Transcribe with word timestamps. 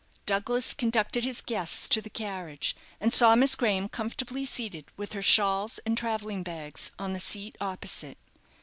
Douglas 0.25 0.73
conducted 0.73 1.25
his 1.25 1.41
guests 1.41 1.87
to 1.89 2.01
the 2.01 2.09
carriage, 2.09 2.75
and 2.99 3.13
saw 3.13 3.35
Miss 3.35 3.53
Graham 3.53 3.87
comfortably 3.87 4.45
seated, 4.45 4.85
with 4.97 5.13
her 5.13 5.21
shawls 5.21 5.79
and 5.85 5.95
travelling 5.95 6.41
bags 6.41 6.89
on 6.97 7.13
the 7.13 7.19
seat 7.19 7.55
opposite. 7.61 8.17